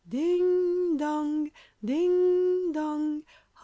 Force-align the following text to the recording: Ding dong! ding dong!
Ding 0.09 0.97
dong! 0.97 1.51
ding 1.85 2.71
dong! 2.71 3.23